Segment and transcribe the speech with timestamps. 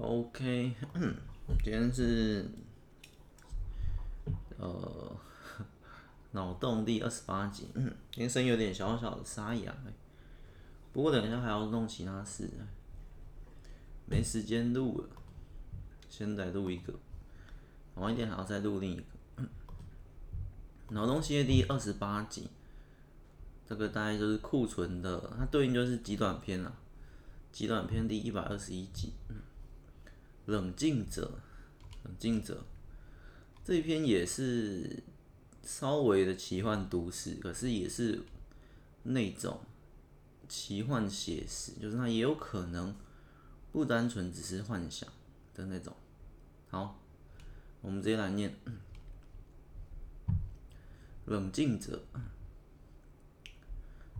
[0.00, 0.72] OK，
[1.64, 2.48] 今天是
[4.56, 5.16] 呃
[6.30, 9.74] 脑洞第二十八集，今天声音有点小小的沙哑，
[10.92, 12.48] 不过等一下还要弄其他事，
[14.06, 15.08] 没时间录了，
[16.08, 16.94] 先来录一个，
[17.96, 19.02] 晚一点还要再录另一个。
[20.90, 22.48] 脑洞系列第二十八集，
[23.66, 26.72] 这个大概就是库存的，它对应就是极短篇了，
[27.50, 29.12] 极短篇第一百二十一集。
[30.48, 31.30] 冷静者，
[32.04, 32.64] 冷静者，
[33.62, 35.02] 这一篇也是
[35.62, 38.22] 稍微的奇幻都市，可是也是
[39.02, 39.60] 那种
[40.48, 42.96] 奇幻写实，就是它也有可能
[43.72, 45.06] 不单纯只是幻想
[45.54, 45.94] 的那种。
[46.70, 46.98] 好，
[47.82, 48.56] 我们直接来念。
[51.26, 52.04] 冷静者，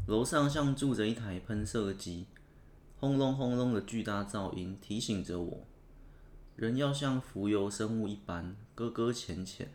[0.07, 2.27] 楼上像住着一台喷射机，
[3.01, 5.67] 轰隆轰隆的巨大噪音提醒着我。
[6.59, 9.71] 人要像浮游生物一般搁搁浅浅，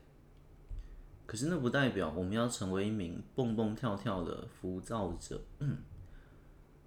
[1.25, 5.42] 可是那不代表我们要成为一名蹦蹦跳跳的浮躁者。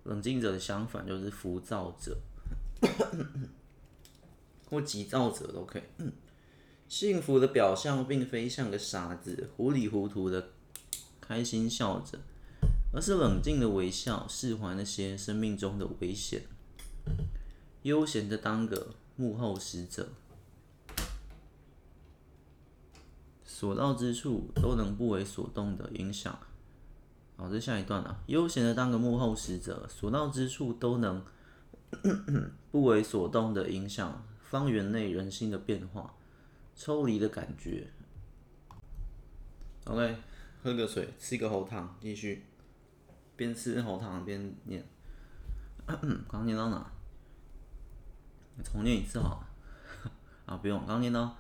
[0.05, 2.19] 冷静者的相反就是浮躁者，
[4.69, 5.83] 或急躁者都可以。
[6.86, 10.50] 幸福的表象并非像个傻子糊里糊涂的
[11.22, 12.19] 开心笑着，
[12.92, 16.42] 而是冷静的微笑，释怀那些生命中的危险，
[17.81, 18.94] 悠闲的当个。
[19.17, 20.09] 幕后使者，
[23.45, 26.39] 所到之处都能不为所动的影响。
[27.37, 31.25] 好，这下一段啊，悠闲的当个幕后使者，所到之处都能
[32.70, 36.14] 不为所动的影响方圆内人心的变化，
[36.75, 37.89] 抽离的感觉。
[39.84, 40.17] OK，
[40.62, 42.44] 喝个水，吃个喉糖，继续
[43.37, 44.84] 边吃喉糖边念。
[46.28, 46.92] 刚念到哪？
[48.65, 50.11] 重念一次好了，
[50.47, 51.37] 啊，不用，刚念到，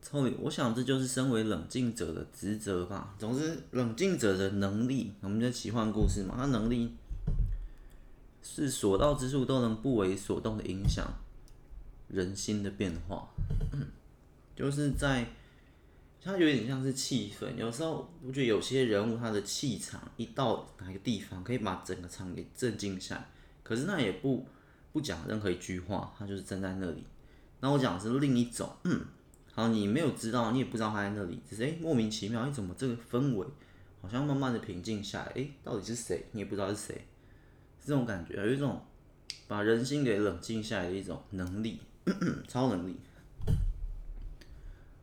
[0.00, 3.14] 抽离，我想这就是身为冷静者的职责吧。
[3.18, 6.94] 总之，冷静者的能力，我们的奇幻故事嘛，他能力
[8.42, 11.06] 是所到之处都能不为所动的影响
[12.08, 13.28] 人心的变化，
[14.54, 15.26] 就是在，
[16.22, 17.54] 他有点像是气氛。
[17.56, 23.28] 有时候我觉得有些人物他的气场一到哪个地方，可以把整个场给镇静下来，
[23.62, 24.46] 可是那也不。
[24.92, 27.04] 不讲任何一句话，他就是站在那里。
[27.60, 29.00] 那我讲的是另一种，嗯，
[29.52, 33.46] 好，你没有知道，你也不知道他在那里，只是诶、莫名其妙，你怎么这个氛围
[34.00, 35.32] 好像慢慢的平静下来？
[35.34, 36.26] 诶、到底是谁？
[36.32, 36.94] 你也不知道是谁，
[37.80, 38.82] 是这种感觉，有一种
[39.46, 41.80] 把人心给冷静下来的一种能力，
[42.48, 42.96] 超能力。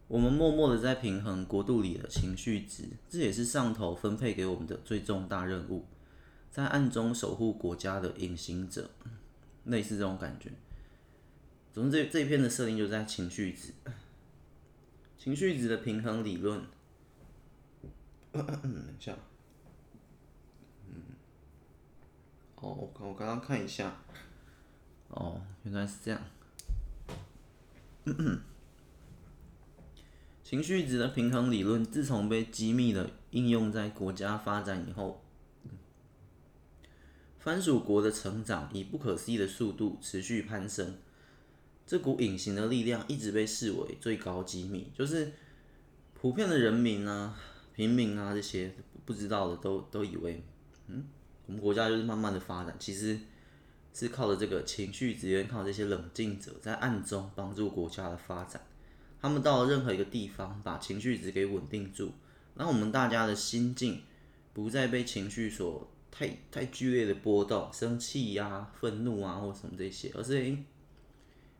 [0.07, 5.85] 我们默默的在平衡国度里的情绪值，这也是上头分配给我们的最重大任务，
[6.51, 8.89] 在暗中守护国家的隐形者。
[9.65, 10.51] 类似这种感觉。
[11.71, 13.73] 总之，这这一篇的设定就在情绪值，
[15.17, 16.61] 情绪值的平衡理论。
[18.33, 19.15] 嗯，等一下，
[20.87, 21.01] 嗯，
[22.55, 23.95] 哦，我我刚刚看一下，
[25.09, 26.21] 哦，原来是这样。
[30.43, 35.23] 情绪值的平衡理论自从被机密的应用在国家发展以后。
[37.49, 40.95] 藩属国的成长以不可思议的速度持续攀升，
[41.87, 45.31] 这股隐形的力量一直被视为最高机密，就是
[46.13, 47.35] 普遍的人民啊、
[47.73, 48.71] 平民啊这些
[49.03, 50.43] 不知道的都都以为，
[50.89, 51.05] 嗯，
[51.47, 53.19] 我们国家就是慢慢的发展，其实
[53.95, 58.61] 是靠着这个情绪资源，靠这些冷静者在暗中帮助国家的发展。
[59.19, 62.11] 他们到了任何一个地方，把情绪值给稳定住，
[62.53, 64.03] 让我们大家的心境
[64.53, 65.89] 不再被情绪所。
[66.11, 70.57] 太太剧烈的波动，生气呀、愤怒啊，或什么这些，而是、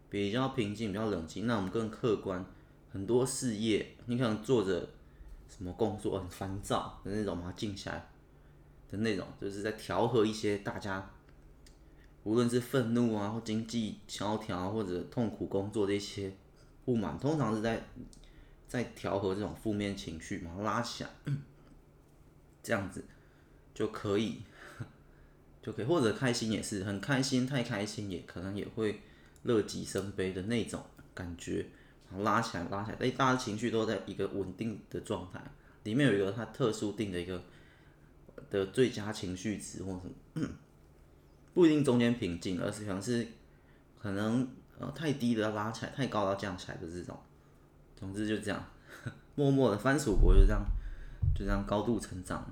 [0.09, 1.45] 比较平静、比较冷静。
[1.47, 2.45] 那我们更客观，
[2.91, 4.89] 很多事业，你可能做着
[5.47, 8.09] 什么工作很烦躁的那种，把它静下来
[8.89, 11.11] 的那种，就是在调和一些大家，
[12.23, 16.35] 无论是愤怒啊，或经济萧条，或者痛苦工作这些
[16.83, 17.85] 不满，通常是在
[18.67, 21.09] 在调和这种负面情绪嘛，拉起来，
[22.63, 23.05] 这样子
[23.79, 24.41] 就可以。
[25.61, 29.01] 就可以，或者开心也是很开心，太开心也可能也会
[29.43, 30.81] 乐极生悲的那种
[31.13, 31.65] 感觉，
[32.09, 35.39] 然后拉起来拉起来，哎，大家情绪都在一个稳定的状态，
[35.83, 37.43] 里面有一个它特殊定的一个
[38.49, 40.47] 的最佳情绪值或什么，
[41.53, 43.27] 不一定中间平静，而是可能是
[44.01, 44.47] 可能
[44.79, 47.19] 呃太低的要拉起来，太高的要降起来的这种，
[47.97, 48.65] 总之就这样，
[49.35, 50.65] 默默的番薯国就这样
[51.35, 52.49] 就这样高度成长。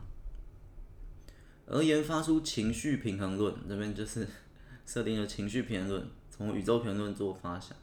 [1.68, 4.28] 而研发出情绪平衡论，这边就是
[4.86, 7.76] 设定了情绪平衡论，从宇宙平衡论做发想，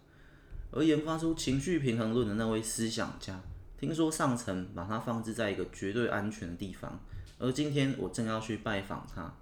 [0.71, 3.41] 而研发出情绪平衡论的那位思想家，
[3.79, 6.99] 听说上层把他放置在一个绝对安全的地方，
[7.39, 9.35] 而今天我正要去拜访他。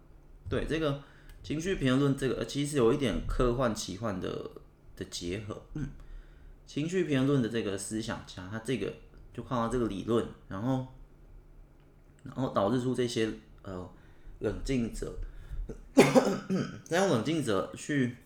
[0.49, 1.01] 对，这个
[1.43, 4.51] 情绪平衡论，这个其实有一点科幻奇幻的
[4.97, 5.63] 的结合。
[5.75, 5.89] 嗯，
[6.67, 8.93] 情绪平衡论的这个思想家，他这个
[9.33, 10.89] 就靠他这个理论，然后
[12.25, 13.89] 然后导致出这些呃
[14.43, 15.19] 冷静者。
[16.85, 18.17] 再用冷静者去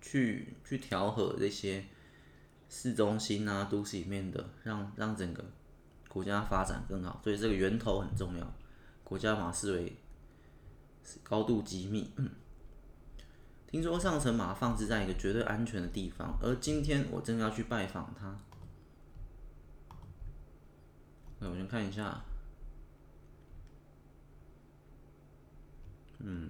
[0.00, 1.84] 去去调和这些
[2.68, 5.44] 市中心啊、都市里面的，让让整个
[6.08, 7.20] 国家发展更好。
[7.24, 8.54] 所以这个源头很重要，
[9.02, 9.96] 国家把它视为
[11.22, 12.10] 高度机密。
[13.66, 18.38] 听说上层把它放置在一个绝对安全的地方，而今天我正要去拜访他。
[21.40, 22.24] 那我先看一下。
[26.26, 26.48] 嗯，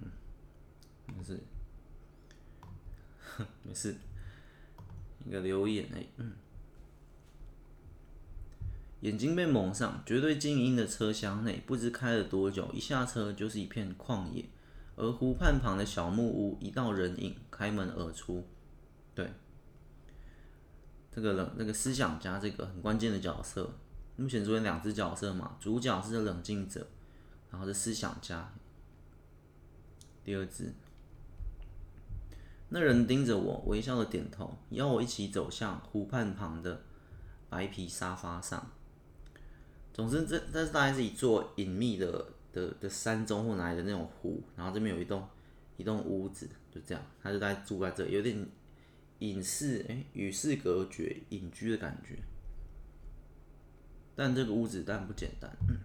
[1.17, 1.37] 没事，
[3.61, 3.93] 没事，
[5.25, 6.31] 一个留言哎，嗯，
[9.01, 14.45] 眼睛被蒙上，绝对静音的车厢内，不知开了多久，一下车就是一片旷野，
[14.95, 18.47] 而湖畔旁的小木屋，一道人影开门而出，
[19.13, 19.29] 对，
[21.11, 23.77] 这个冷，那个思想家，这个很关键的角色，
[24.15, 26.87] 目前出现两只角色嘛，主角是冷静者，
[27.51, 28.53] 然后是思想家。
[30.25, 30.73] 第二只，
[32.69, 36.81] 那人盯着我，微笑的点头，邀我一起走向湖畔旁的
[37.47, 38.71] 白皮沙发上。
[39.93, 45.25] 总之，这这是大概是一座隐秘的的的山中或哪里的那种湖，然后这边有一栋
[45.77, 48.47] 一栋屋子，就这样，他就在住在这，有点
[49.19, 52.17] 隐士哎，与世隔绝、隐居的感觉。
[54.15, 55.77] 但这个屋子但不简单，嗯，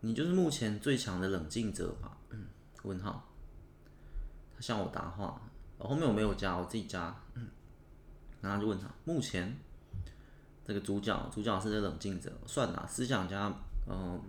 [0.00, 2.16] 你就是目前最强的冷静者吧？
[2.84, 3.28] 问号，
[4.54, 5.40] 他向我答话，
[5.78, 7.48] 后面我没有加，我自己加，嗯，
[8.40, 9.56] 然后就问他，目前
[10.64, 13.52] 这个主角，主角是在冷静者，算了，思想家，
[13.88, 14.20] 嗯，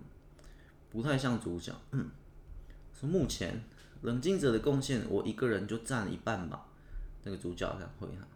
[0.90, 2.10] 不太像主角，嗯，
[2.98, 3.62] 说目前
[4.02, 6.66] 冷静者的贡献，我一个人就占了一半吧，
[7.24, 8.26] 那个主角这样回他，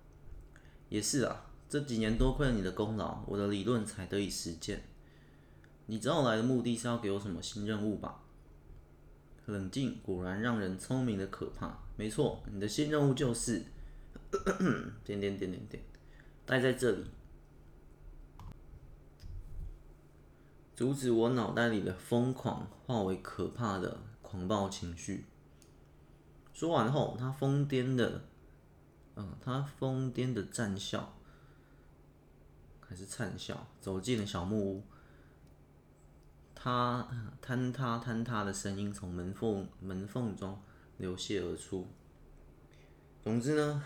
[0.89, 4.83] 也是啊，这几年多亏了你的功劳，我的理论才得以实践，
[5.87, 8.20] 你知道我来的目的是要给我什么新任务吧？
[9.51, 11.79] 冷静果然让人聪明的可怕。
[11.97, 13.63] 没错，你的新任务就是
[15.05, 15.83] 点点点点点，
[16.47, 17.05] 待在这里，
[20.75, 25.27] 阻止我脑袋里的疯狂化为可怕的狂暴情绪。
[26.55, 28.23] 说完后，他疯癫的，
[29.17, 31.15] 嗯，他疯癫的战笑，
[32.81, 34.83] 还是灿笑，走进了小木屋。
[36.63, 37.09] 他
[37.43, 40.61] 坍塌坍塌的声音从门缝门缝中
[40.99, 41.89] 流泻而出。
[43.23, 43.83] 总之呢，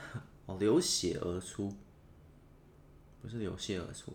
[0.47, 1.73] 哦，流血而出，
[3.23, 4.13] 不是流泻而出。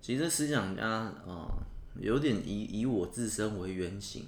[0.00, 1.62] 其实思想家啊、
[1.98, 4.26] 有点以以我自身为原型，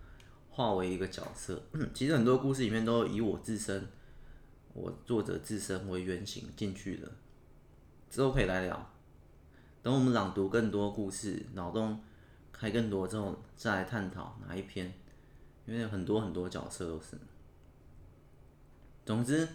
[0.48, 1.62] 化为一个角色。
[1.92, 3.86] 其实很多故事里面都以我自身，
[4.72, 7.12] 我作者自身为原型进去的。
[8.08, 8.90] 之后可以来聊。
[9.82, 11.98] 等我们朗读更多故事，脑洞
[12.52, 14.92] 开更多之后，再来探讨哪一篇，
[15.66, 17.16] 因为有很多很多角色都是。
[19.06, 19.48] 总之，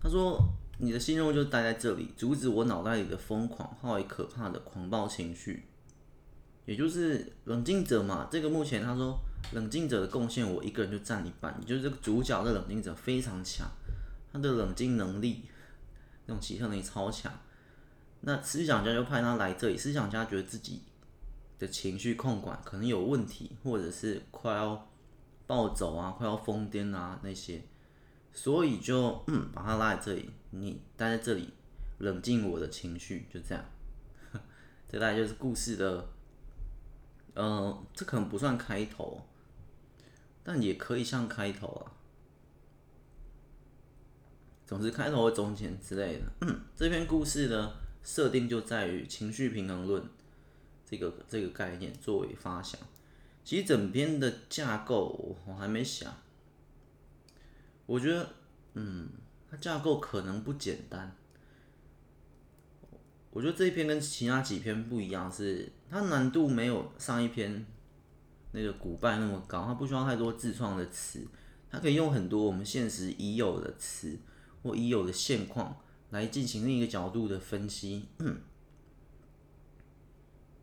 [0.00, 0.38] 他说
[0.78, 5.64] 你的新任务就待在这里，阻止我脑袋里的疯狂化为可怕的狂暴情绪，
[6.64, 8.28] 也就是冷静者嘛。
[8.30, 9.18] 这个目前他说
[9.52, 13.68] 冷静者的贡献，我一个人就占一半，也就是这个主角的冷静者非常强，
[14.32, 15.42] 他的冷静能力，
[16.26, 17.32] 那种奇特能力超强。
[18.26, 20.82] 那思想家就派他来这里，思想家觉得自己
[21.58, 24.88] 的情绪控管可能有问题，或者是快要
[25.46, 27.62] 暴走啊，快要疯癫啊那些，
[28.32, 31.52] 所以就嗯把他拉来这里，你待在这里
[31.98, 33.62] 冷静我的情绪，就这样。
[34.90, 36.08] 这大概就是故事的，
[37.34, 39.20] 呃，这可能不算开头，
[40.42, 41.92] 但也可以像开头啊。
[44.66, 46.24] 总之开头和中间之类的。
[46.40, 47.83] 嗯，这篇故事呢。
[48.04, 50.04] 设定就在于情绪平衡论
[50.84, 52.78] 这个这个概念作为发想，
[53.42, 56.14] 其实整篇的架构我还没想，
[57.86, 58.28] 我觉得，
[58.74, 59.08] 嗯，
[59.50, 61.16] 它架构可能不简单。
[63.30, 67.66] 我觉得这一篇跟其他几篇不一样，是它难度没有上一篇
[68.52, 71.26] 那个古拜那么高，它不需要太多自创的词，
[71.70, 74.16] 它可以用很多我们现实已有的词
[74.62, 75.76] 或已有的现况。
[76.14, 78.06] 来进行另一个角度的分析，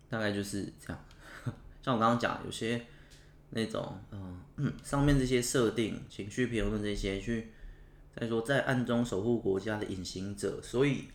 [0.07, 1.05] 大概就是这样。
[1.83, 2.85] 像我刚刚讲，有些
[3.49, 7.51] 那种嗯嗯上面这些设定、情绪评论这些去
[8.15, 11.09] 再说在暗中守护国家的隐形者，所以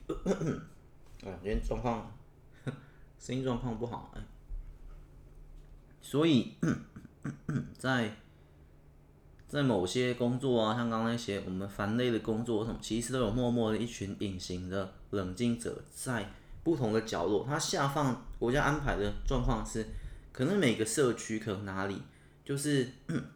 [1.25, 2.15] 啊，今天状况
[3.19, 4.21] 声音状况不好哎，
[6.03, 6.53] 所以
[7.79, 8.15] 在
[9.57, 16.31] 在某些工作啊，像刚刚那些我们烦累的工作什么，其实都有默默的一群隐形的冷静者在
[16.63, 17.43] 不同的角落。
[17.49, 19.87] 他下放国家安排的状况是，
[20.31, 21.97] 可能每个社区可能哪里。
[22.45, 22.87] 就是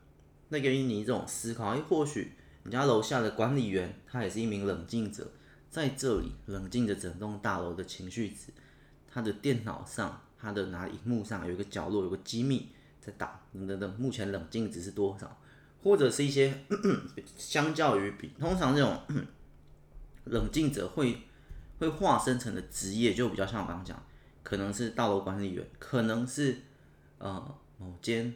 [0.50, 2.32] 那给你这种思考，哎，或许
[2.64, 5.26] 你家楼下的管理员他也是一名冷静者，
[5.70, 8.52] 在这里冷静着整栋大楼的情绪值。
[9.10, 12.68] 他的电脑上，他的哪里荧幕上有一个角落有个机密
[13.00, 15.34] 在打，等等等，目前冷静值是多少？
[15.82, 16.52] 或者是一些
[17.36, 19.00] 相较于比，通常这种
[20.24, 21.22] 冷静者会
[21.78, 24.02] 会化身成的职业，就比较像我刚刚讲，
[24.42, 26.58] 可能是大楼管理员，可能是
[27.18, 28.34] 呃某间。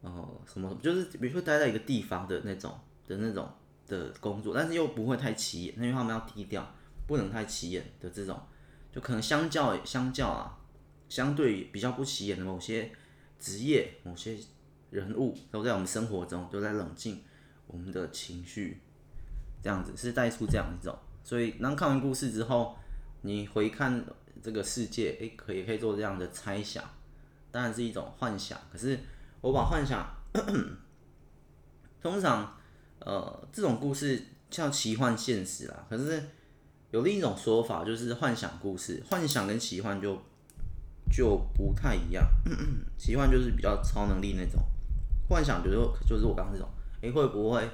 [0.00, 2.78] 哦，什么就是比如说待在一个地方的那种
[3.08, 3.50] 的那种
[3.88, 6.72] 的工作，但是又不会太起眼，因为他们要低调，
[7.08, 8.40] 不能太起眼的这种，
[8.92, 10.56] 就可能相较相较啊，
[11.08, 12.92] 相对于比较不起眼的某些
[13.40, 14.38] 职业、某些
[14.90, 17.20] 人物，都在我们生活中都在冷静
[17.66, 18.80] 我们的情绪，
[19.62, 20.96] 这样子是带出这样一种。
[21.22, 22.76] 所以当看完故事之后，
[23.22, 24.04] 你回看
[24.42, 26.82] 这个世界，诶，可以可以做这样的猜想，
[27.50, 28.98] 当然是一种幻想，可是。
[29.40, 30.04] 我把幻想，
[32.02, 32.56] 通常，
[32.98, 35.86] 呃，这种故事叫奇幻现实啦。
[35.88, 36.20] 可是
[36.90, 39.00] 有另一种说法，就是幻想故事。
[39.08, 40.20] 幻想跟奇幻就
[41.08, 42.28] 就不太一样。
[42.98, 44.60] 奇幻就是比较超能力那种，
[45.28, 45.76] 幻想就是
[46.08, 46.68] 就是我刚刚这种。
[47.00, 47.68] 诶，会不会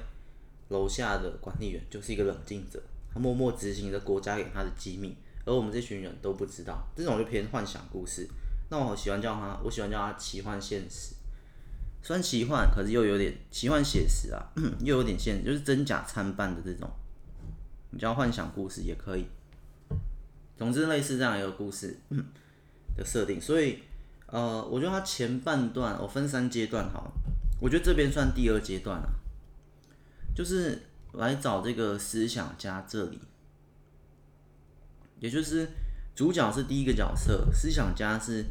[0.69, 2.81] 楼下的管理员就是一个冷静者，
[3.11, 6.87] 他默默执行着国家给他的机密，而我们这群人都不知道。
[6.95, 8.27] 这种就偏幻想故事。
[8.69, 11.15] 那我喜欢叫他，我喜欢叫他奇幻现实。
[12.03, 16.87] 虽然奇幻，可是又有点奇幻写实啊，又有点现，就是真假参半的这种，
[17.89, 19.25] 你叫幻想故事也可以。
[20.55, 21.97] 总之，类似这样一个故事
[22.95, 23.79] 的设定，所以
[24.27, 27.11] 呃，我觉得它前半段我分三阶段好了，
[27.59, 29.09] 我觉得这边算第二阶段了，
[30.35, 30.83] 就是
[31.13, 33.19] 来找这个思想家这里，
[35.19, 35.69] 也就是
[36.15, 38.45] 主角是第一个角色，思想家是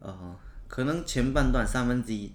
[0.00, 2.32] 呃，可能前半段三分之一。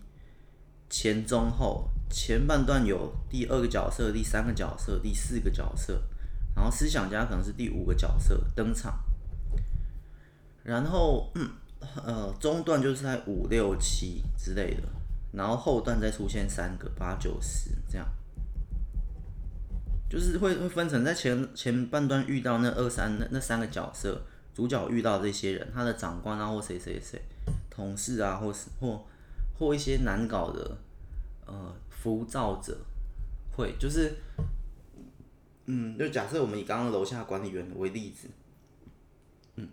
[0.90, 6.00] 前中后，前半段有第二个角色、第三个角色、第四个角色，
[6.56, 9.00] 然后思想家可能是第五个角色登场，
[10.62, 11.50] 然后嗯
[11.96, 14.84] 呃中段就是在五六七之类的，
[15.34, 18.08] 然后后段再出现三个八九十这样，
[20.10, 24.22] 就是会会分成在前前半段遇到那二三那那三个角色，
[24.54, 27.22] 主角遇到这些人，他的长官啊或谁谁谁，
[27.70, 29.06] 同事啊或是或。
[29.56, 30.78] 或一些难搞的，
[31.46, 32.76] 呃，浮躁者，
[33.56, 34.12] 会就是，
[35.68, 38.28] 嗯，就假设我们以刚刚楼下管理员为例子，
[39.56, 39.70] 嗯，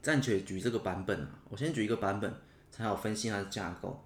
[0.00, 2.32] 暂且举这个版本啊，我先举一个版本，
[2.70, 4.05] 才好分析它的架构。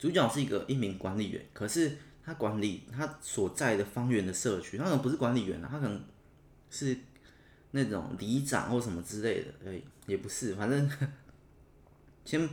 [0.00, 6.02] 主角是一个一名管理员，可是他管理他所在的方圆的社区，他可能不是管理员啊，他可能
[6.70, 6.98] 是
[7.70, 10.90] 那种里长或什么之类的，哎，也不是，反正
[12.24, 12.48] 先。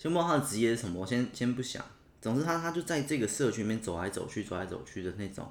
[0.00, 1.84] 先不知道他的职业是什么，我先先不想。
[2.20, 5.50] 总之他，他他就在这个社区里面走来走去，走来走去的那种。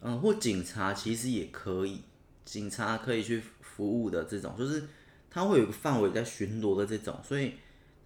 [0.00, 2.02] 嗯，或警察其实也可以，
[2.44, 4.82] 警察可以去服务的这种，就是
[5.30, 7.54] 他会有个范围在巡逻的这种，所以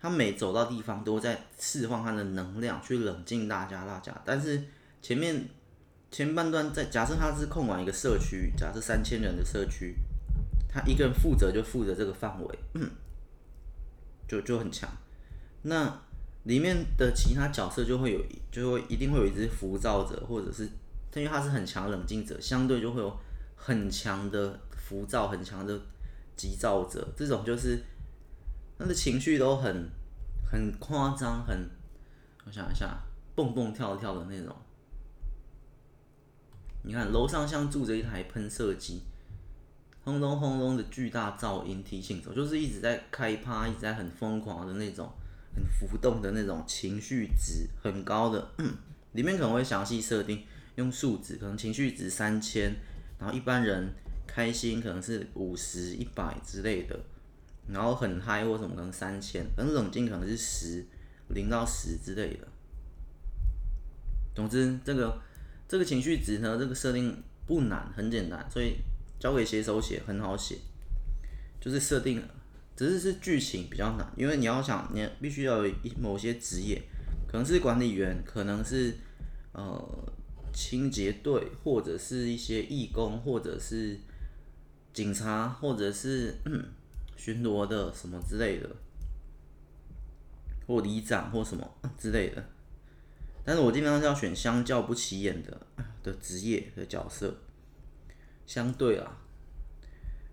[0.00, 4.14] 他每走到地方都在释放他的能量去冷静大家，大家。
[4.24, 4.62] 但是
[5.02, 5.48] 前面
[6.10, 9.94] 前半段在假设他是控管一个社区，假设三千人的社区，
[10.68, 12.58] 他一个人负责就负责这个范围。
[14.28, 14.86] 就就很强，
[15.62, 16.02] 那
[16.42, 18.20] 里面的其他角色就会有，
[18.52, 20.64] 就会一定会有一只浮躁者，或者是，
[21.14, 23.10] 因为他是很强冷静者，相对就会有
[23.56, 25.80] 很强的浮躁、很强的
[26.36, 27.82] 急躁者，这种就是
[28.78, 29.90] 他的情绪都很
[30.48, 31.68] 很夸张，很，
[32.46, 32.98] 我想一下，
[33.34, 34.54] 蹦蹦跳跳的那种。
[36.84, 39.02] 你看楼上像住着一台喷射机。
[40.04, 45.12] 轰隆轰隆的巨大噪音提醒着，就是一直在开趴，一直在很疯狂的那种，
[45.54, 48.50] 很浮动的那种情绪值很高的，
[49.12, 50.42] 里面可能会详细设定
[50.76, 52.74] 用数值，可能情绪值三千，
[53.18, 53.92] 然后一般人
[54.26, 56.98] 开心可能是五十、一百之类的，
[57.70, 60.84] 然后很嗨或什么可能三千，很冷静可能是十、
[61.28, 62.48] 零到十之类的。
[64.34, 65.20] 总之，这个
[65.66, 68.76] 这个情绪值呢，这个设定不难，很简单，所以。
[69.20, 70.56] 交给写手写很好写，
[71.60, 72.22] 就是设定，
[72.76, 76.80] 只是是剧情比较难，因为你要想，你必须要有一某些职业，
[77.26, 78.94] 可能是管理员，可能是
[79.50, 80.12] 呃
[80.52, 83.98] 清洁队，或者是一些义工，或者是
[84.92, 86.36] 警察，或者是
[87.18, 88.70] 巡逻的什么之类的，
[90.66, 92.42] 或里长或什么之类的。
[93.44, 95.60] 但是我基本上是要选相较不起眼的
[96.02, 97.34] 的职业的角色，
[98.46, 99.18] 相对啊。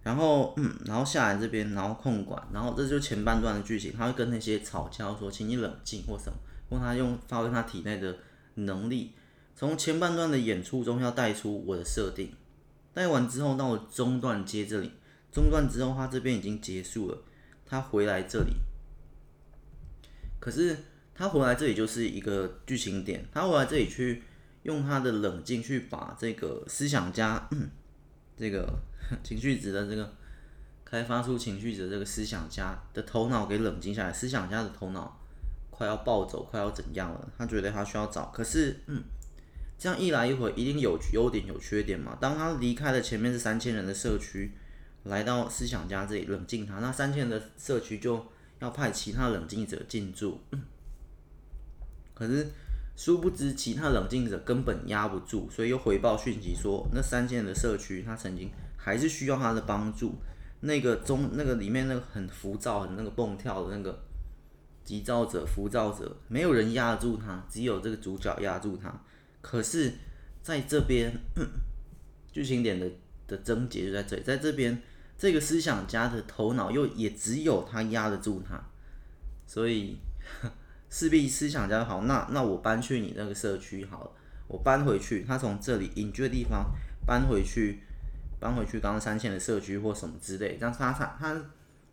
[0.03, 6.37] 然后，嗯，然后下来这边，然后控管，然后这就前半段的剧情，他会跟那些吵架说，请你冷静或什么，
[6.69, 8.15] 问他用发挥他体内的
[8.53, 9.13] 能力。
[9.55, 12.31] 从前半段的演出中要带出我的设定，
[12.93, 14.91] 带完之后到中段接这里，
[15.35, 17.17] 中段之后他这边已经结束了，
[17.65, 18.53] 他回来这里，
[20.39, 20.75] 可是
[21.13, 24.23] 他回来这里就是一个剧情点，他回来这里去
[24.63, 27.49] 用他的冷静去把这个思想家，
[28.37, 28.79] 这个。
[29.23, 30.11] 情绪值的这个
[30.83, 35.21] 开发出情绪值的这个思想家的头脑给冷静下来，思想家的头脑
[35.69, 37.29] 快要暴走，快要怎样了？
[37.37, 39.03] 他觉得他需要找，可是，嗯，
[39.77, 42.17] 这样一来一回，一定有优点有缺点嘛。
[42.19, 44.51] 当他离开了前面是三千人的社区，
[45.05, 48.23] 来到思想家这里冷静他，那三千人的社区就
[48.59, 50.39] 要派其他冷静者进驻，
[52.13, 52.47] 可是
[52.95, 58.51] 殊不知其他冷静者根本压不住，所以又回报讯息说，那三千人的社区他曾经。
[58.77, 60.13] 还是需要他的帮助。
[60.59, 63.99] 那个中那个里面那个很浮躁、很那个蹦跳的那个
[64.83, 69.01] 急躁者、浮躁者，没有人压得住他，只有这个主角压住他。
[69.41, 69.91] 可是
[70.43, 71.11] 在这边，
[72.31, 72.87] 剧情点的
[73.25, 74.79] 的症结就在这里，在这边
[75.17, 78.59] 这个思想家的头脑又也只有他压得住他，
[79.47, 79.97] 所以
[80.89, 84.11] 势必思想家好，那那我搬去你那个社区好了，
[84.47, 86.71] 我搬回去，他从这里隐居的地方
[87.05, 87.81] 搬回去。
[88.37, 91.41] 搬回去刚刚三千的社区或什么之类，这样他他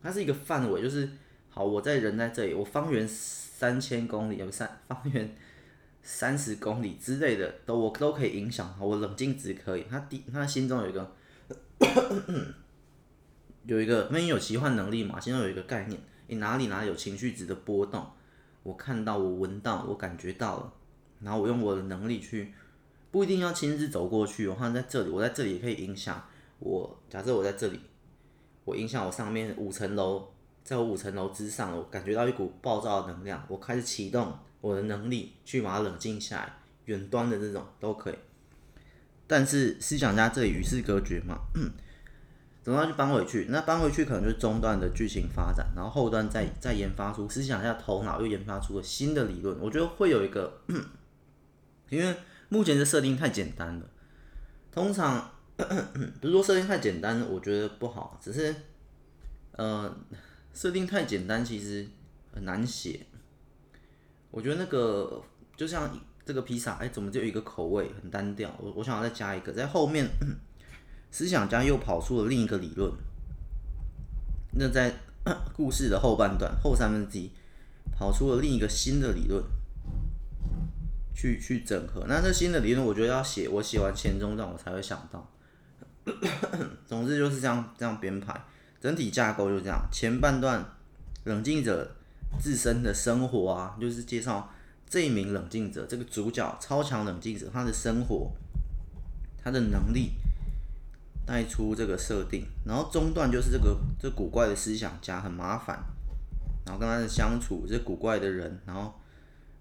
[0.02, 1.08] 他是一个范围，就是
[1.48, 5.34] 好，我在人在这里，我方圆三千公里，有 三方圆
[6.02, 8.76] 三十公里之类的，都我都可以影响。
[8.78, 9.86] 我冷静值可以。
[9.88, 11.10] 他第他心中有一个
[13.64, 18.04] 有一个，因为有奇幻能力嘛，心中有一个概念，你哪里哪里有情绪值的波动，
[18.62, 20.72] 我看到，我闻到，我感觉到了，
[21.20, 22.52] 然后我用我的能力去，
[23.10, 26.24] 不一定要亲自走过去，我看在这里，我在这里也可以影响。
[26.58, 27.80] 我假设我在这里，
[28.64, 30.28] 我影响我上面五层楼，
[30.62, 36.52] 在我五层楼之上，我感觉到一股暴躁的能量，我开始启动我的能力去把它冷静下来，
[36.84, 38.14] 远端的这种都可以。
[39.26, 41.62] 但是思想家这里与世隔绝嘛，怎
[42.62, 43.46] 怎么样去搬回去？
[43.50, 50.60] 那搬回去可能就是中段的剧情发展，然后后段再再研发出思想下头脑又研发出了新的理论，我觉得会有一个，
[51.90, 52.16] 因为
[52.48, 53.86] 目前的设定太简单了，
[54.70, 55.30] 通常。
[56.20, 58.52] 不是说设定太简单，我觉得不好，只是，
[59.52, 59.94] 呃，
[60.52, 61.86] 设定太简单其实
[62.34, 63.06] 很难写。
[64.30, 65.22] 我觉得那个
[65.54, 68.50] 就像这个披萨，哎，怎么就有一个口味很单调？
[68.58, 70.08] 我我想要再加一个，在后面，
[71.12, 72.92] 思想家又跑出了另一个理论。
[74.54, 74.92] 那在
[75.54, 77.30] 故事的后半段后三分之一，
[77.96, 79.44] 跑出了另一个新的理论，
[81.14, 82.04] 去去整合。
[82.08, 85.30] 那这新的理论，我觉得要写，我写完前中段，我才会想到。
[86.84, 88.34] 总之就是这样，这样编排，
[88.80, 89.86] 整体架构就这样。
[89.92, 90.64] 前半段
[91.24, 91.94] 冷静者
[92.40, 94.50] 自身的生活啊，就是介绍
[94.88, 98.32] 这一名冷静者，这个主角超强冷静者他的生活，
[99.42, 100.10] 他的能力
[101.26, 102.46] 带出这个设定。
[102.64, 105.78] 然后中段就是这个这古怪的思想家很麻烦，
[106.64, 108.94] 然后跟他的相处，这古怪的人，然后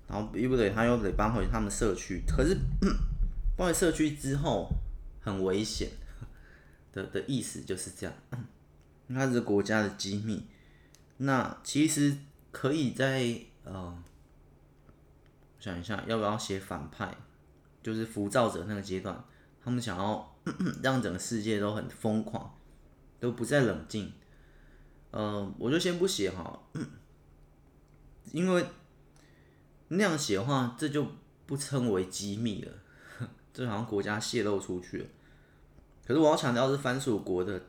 [0.08, 2.58] 然后又不得，他又得搬回他们社区，可是
[3.58, 4.70] 搬回社区之后
[5.22, 5.90] 很危险。
[6.94, 8.14] 的的意思就是这样，
[9.08, 10.46] 它是国家的机密。
[11.16, 12.18] 那其实
[12.52, 13.98] 可以在呃，
[15.58, 17.16] 想一下要不要写反派，
[17.82, 19.24] 就是浮躁者那个阶段，
[19.64, 20.31] 他们想要
[20.82, 22.58] 让整个世界都很疯狂，
[23.20, 24.12] 都不再冷静。
[25.12, 26.60] 呃，我就先不写哈，
[28.32, 28.66] 因为
[29.90, 31.06] 那样写的话，这就
[31.46, 32.72] 不称为机密了，
[33.54, 35.06] 这好像国家泄露出去了。
[36.06, 37.62] 可是我要强调是番薯国的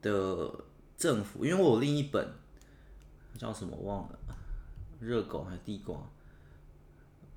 [0.00, 0.64] 的
[0.96, 2.32] 政府，因为我有另一本
[3.36, 4.18] 叫什么忘了，
[5.00, 5.96] 热狗还是地瓜？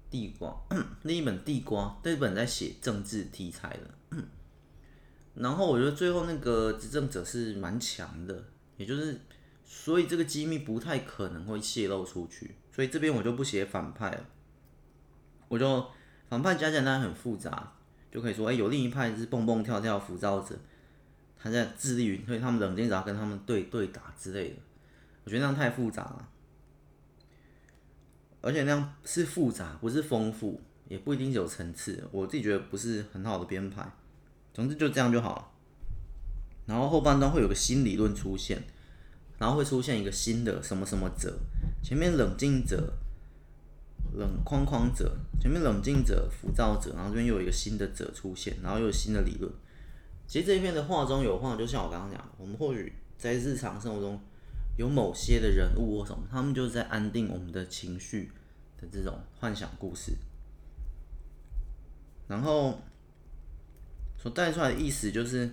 [0.10, 0.56] 地瓜，
[1.04, 4.18] 另一本地瓜，这本在写政治题材的。
[5.36, 8.44] 然后我觉得最后那个执政者是蛮强的，
[8.78, 9.20] 也就是
[9.64, 14.26] 所以这个机密不太可能会泄露出去，所以这边我就不写反派了，
[15.48, 15.86] 我就
[16.28, 17.74] 反派加起来当然很复杂。
[18.12, 20.56] 就可以说，哎、有另一派是蹦蹦跳跳浮躁者，
[21.38, 24.56] 他在致力于，所以他们冷静，然后跟他们对对打之类的。
[25.26, 26.28] 我觉得那样太复杂了。
[28.42, 32.08] 而且那样是复杂，不是丰富，也不一定是有层次。
[32.12, 33.86] 我自己觉得不是很好的编排。
[34.54, 35.48] 总之就这样就好了。
[36.66, 38.62] 然后后半段会有个新理论出现，
[39.38, 41.38] 然后会出现一个新的什么什么者，
[41.82, 42.94] 前面冷静者、
[44.14, 49.52] 冷框框者，前面冷静者、浮躁者，然后这边又有一个新的者出现，然后又有新的理论。
[50.28, 54.22] 其实这一篇的话中有话，就像我刚刚讲的，我们或许在日常生活中
[54.80, 58.32] 有某些的人物或什么，他们就是在安定我们的情绪
[58.78, 60.14] 的这种幻想故事，
[62.30, 62.80] 然后
[64.18, 65.50] 所带出来的意思就是，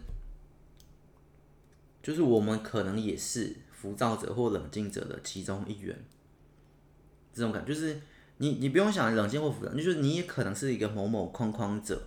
[2.01, 6.05] 就是我们可能也是浮躁者或冷静者的其中一员，
[7.33, 8.01] 这种感觉就是
[8.37, 12.01] 你你不用想冷静或浮躁，就是你也可能是一个某某框框者，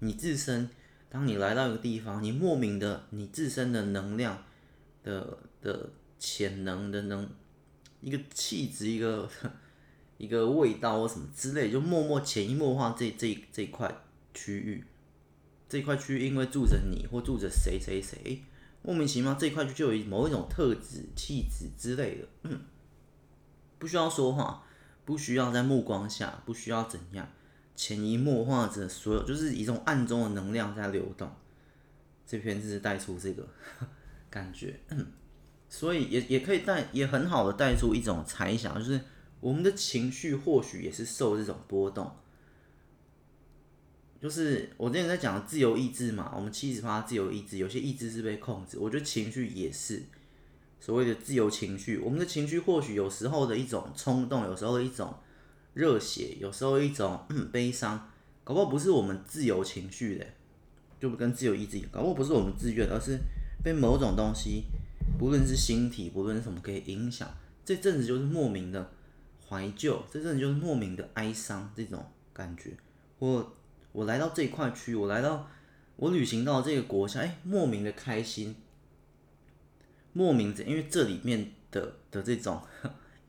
[0.00, 0.68] 你自身。
[1.08, 4.42] 当你来到一个地方，你莫名的，你自身的能量
[5.04, 7.28] 的的潜能的能，
[8.00, 9.28] 一个气质，一个
[10.18, 14.02] 一个味道或什么之类，就默默潜移默化这这这一块
[14.34, 14.84] 区域，
[15.68, 18.42] 这块区域因为住着你或住着谁谁谁，
[18.82, 22.58] 莫名其妙这块就就有某一种特质、气质之类的，
[23.78, 24.64] 不需要说话，
[25.04, 27.28] 不需要在目光下，不需要怎样。
[27.76, 31.30] 潜移默化着所有，就是一种暗中的能量在流动。
[32.26, 33.48] 这篇就是带出这个
[34.28, 34.80] 感觉，
[35.68, 39.00] 所以也也可以带，也很好的带出一种猜想，就是
[39.40, 42.10] 我们的情绪或许也是受这种波动。
[44.20, 50.02] 就是我之前在讲自由意志嘛，我们七十趴自由意志，有些意志是被控制，我觉得情绪也是
[50.80, 51.98] 所谓的自由情绪。
[51.98, 55.14] 我们的情绪或许有时候的一种冲动，有时候的一种。
[55.74, 57.20] 热血，有时候一种
[57.52, 58.10] 悲伤，
[58.42, 60.26] 搞不好不是我们自由情绪的，
[60.98, 63.16] 就跟自由意志，搞不好不是我们自愿，而是
[63.62, 64.64] 被某种东西，
[65.16, 67.28] 不论是星体，不论是什么，给影响。
[67.64, 68.90] 这阵子就是莫名的
[69.46, 72.76] 怀旧，这阵子就是莫名的哀伤，这种感觉。
[73.18, 73.56] 我
[73.92, 75.48] 我来到这一块区域，我来到
[75.96, 78.56] 我旅行到这个国家，哎，莫名的开心，
[80.12, 82.62] 莫名的，因为这里面的的这种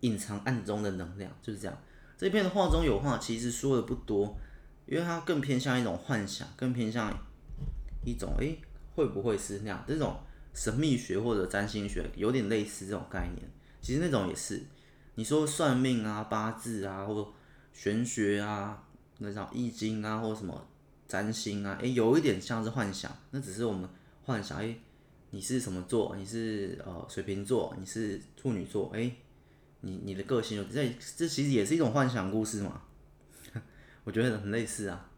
[0.01, 1.77] 隐藏暗中的能量就是这样。
[2.17, 4.37] 这片的话中有话，其实说的不多，
[4.85, 7.11] 因为它更偏向一种幻想，更偏向
[8.05, 8.59] 一种诶，
[8.95, 9.83] 会不会是那样？
[9.87, 10.17] 这种
[10.59, 13.49] 神秘学或者占星学有点类似这种概念。
[13.79, 14.61] 其实那种也是，
[15.15, 17.25] 你说算命啊、八字啊，或者
[17.71, 18.83] 玄学啊，
[19.19, 20.67] 那种易经啊，或什么
[21.07, 23.09] 占星啊，诶，有一点像是幻想。
[23.31, 23.89] 那只是我们
[24.25, 24.77] 幻想，诶，
[25.29, 26.13] 你是什么座？
[26.17, 27.73] 你是呃水瓶座？
[27.79, 28.89] 你是处女座？
[28.93, 29.15] 诶。
[29.79, 32.81] 你你的个性，这这其实也是一种幻想故事嘛，
[34.03, 35.09] 我觉得很类似啊。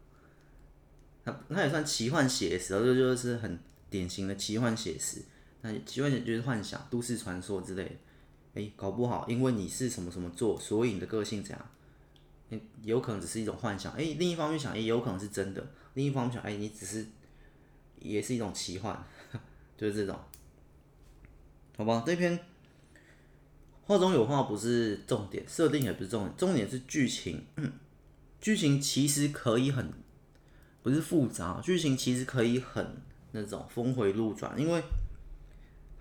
[1.24, 3.58] 它它也算奇幻写实，这就是很
[3.90, 5.22] 典型的奇幻写实。
[5.62, 7.90] 那奇幻就是幻想、都市传说之类的。
[8.54, 11.70] 哎，搞不好因为你是什么什么座，所以你的个性怎样？
[12.50, 13.92] 哎，有可能只是一种幻想。
[13.94, 15.66] 哎，另一方面想，也有可能是真的。
[15.94, 17.06] 另一方面想，哎，你只是
[17.98, 19.02] 也是一种奇幻，
[19.78, 20.18] 就是这种。
[21.76, 22.38] 好吧，这篇。
[23.84, 27.44] 话中有话不是重点，设定也不是重点，重点是剧情。
[28.40, 29.92] 剧情其实可以很
[30.82, 34.82] 不是复杂，剧情其实可以很那种峰回路转，因为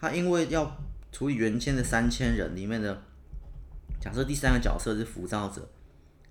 [0.01, 0.75] 他因为要
[1.11, 3.03] 处理原先的三千人里面的，
[3.99, 5.69] 假设第三个角色是浮躁者，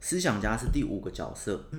[0.00, 1.70] 思想家是第五个角色，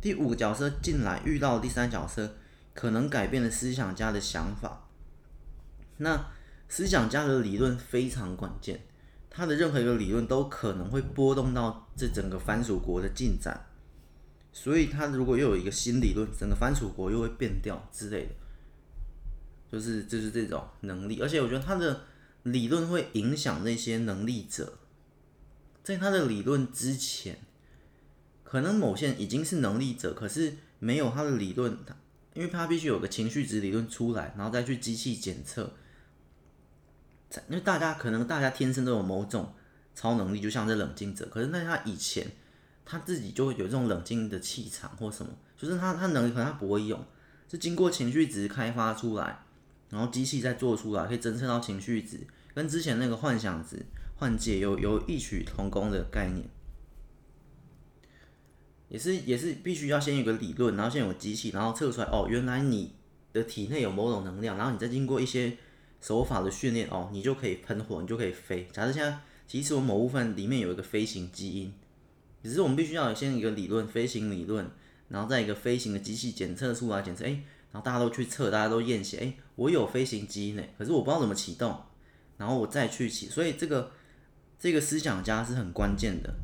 [0.00, 2.36] 第五个角色进来遇到第三角色，
[2.72, 4.88] 可能改变了思想家的想法，
[5.96, 6.24] 那。
[6.68, 8.80] 思想家的理论非常关键，
[9.28, 13.66] 他的任何一个理论都可能会波动到这整个藩属国的进展，
[14.54, 18.30] 所以他如果又有一个新理论，整个藩属国又会变掉之类的，
[19.72, 21.18] 就是就是这种能力。
[21.22, 22.02] 而且我觉得他的
[22.42, 24.74] 理论会影响那些能力者，
[25.82, 27.38] 在他的理论之前，
[28.44, 31.96] 可能某些人已经是能力者，可是没有他的理论，他
[32.34, 35.72] 因为他必须有个情绪值理论出来，然后再去机器检测。
[37.48, 39.54] 因为大家可能大家天生都有某种
[39.94, 41.26] 超能力，就像这冷静者。
[41.30, 42.30] 可是那他以前
[42.84, 47.02] 他自己就会有这种冷静的气场或什么，就是他他能力可能他不会用，
[47.50, 49.41] 是经过情绪值开发出来，
[49.92, 52.18] 然后机器再做出来，可以侦测到情绪值，
[52.52, 56.44] 跟之前那个幻想值幻界有有异曲同工的概念，
[58.88, 62.94] 也是也是必须要先有个理论，然后先有机器，然后测出来哦，原来你
[63.32, 65.56] 的体内有某种能量，然后你再经过一些。
[66.04, 68.66] 手法的训练哦，你就可以喷火，你就可以飞。
[68.72, 71.72] 假设现在其实我们某部分里面有一个飞行基因，
[72.42, 74.68] 只是我们必须要先一个理论，飞行理论，
[75.10, 77.40] 然后再一个飞行的机器检测出来，检测哎，
[77.72, 81.76] 然后大家都去测，大家都验血，哎，我有飞行基因呢，可是我不知道怎么启动，
[82.36, 83.90] 然后我再去启，所以这个
[84.58, 86.34] 这个思想家是很关键的，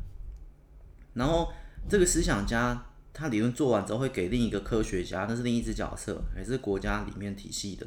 [1.13, 1.53] 然后
[1.87, 7.85] 这个思想家他理论做完之后会给另一个科学家，那是另一只角色，也是国家里面体系的。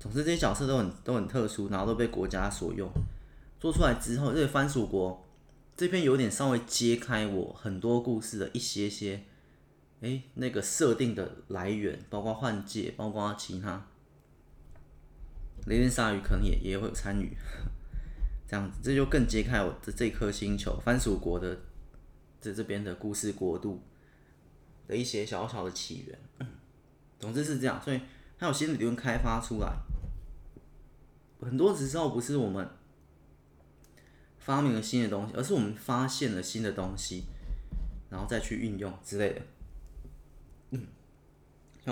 [0.00, 2.88] 总之这些角色都很都很特殊，然后都被国家所用。
[3.58, 5.26] 做出来之后，这个番薯国
[5.76, 9.24] 这边有点稍微揭开我很多故事的一些些，
[10.00, 13.86] 哎，那个设定的来源，包括换届，包括其他。
[15.66, 17.36] 雷电鲨鱼可能也也会有参与，
[18.46, 21.58] 这样子这就更揭开我的这颗星球番薯国的
[22.40, 23.82] 这这边的故事国度
[24.86, 26.18] 的一些小小的起源。
[27.18, 28.00] 总之是这样，所以
[28.38, 29.76] 它有新的理论开发出来，
[31.40, 32.66] 很多时候不是我们
[34.38, 37.24] 发明了新的东西，而是我们发现了新的东西，
[38.08, 39.42] 然后再去运用之类的。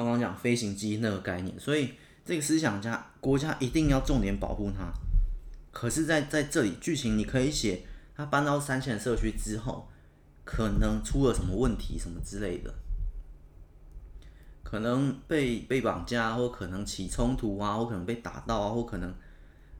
[0.04, 1.94] 刚刚讲飞行机那个概念，所以。
[2.28, 4.92] 这个思想家，国家一定要重点保护他。
[5.70, 7.82] 可是在，在这里剧情，你可以写
[8.16, 9.88] 他搬到三线社区之后，
[10.44, 12.74] 可能出了什么问题，什么之类的，
[14.64, 19.14] 可能被被绑架，或可能起冲突啊，或可能被打到啊，或可能，